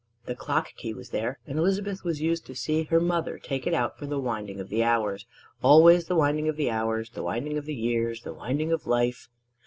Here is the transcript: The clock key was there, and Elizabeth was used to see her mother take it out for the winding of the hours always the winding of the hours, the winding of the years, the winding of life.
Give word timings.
The 0.25 0.33
clock 0.33 0.73
key 0.77 0.95
was 0.95 1.11
there, 1.11 1.37
and 1.45 1.59
Elizabeth 1.59 2.03
was 2.03 2.23
used 2.23 2.43
to 2.47 2.55
see 2.55 2.85
her 2.85 2.99
mother 2.99 3.37
take 3.37 3.67
it 3.67 3.73
out 3.75 3.99
for 3.99 4.07
the 4.07 4.17
winding 4.17 4.59
of 4.59 4.69
the 4.69 4.83
hours 4.83 5.27
always 5.61 6.07
the 6.07 6.15
winding 6.15 6.49
of 6.49 6.55
the 6.55 6.71
hours, 6.71 7.11
the 7.11 7.21
winding 7.21 7.55
of 7.55 7.65
the 7.65 7.75
years, 7.75 8.23
the 8.23 8.33
winding 8.33 8.71
of 8.71 8.87
life. 8.87 9.29